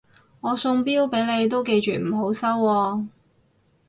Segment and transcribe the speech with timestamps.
[0.39, 3.05] 我送錶俾你都記住唔好收喎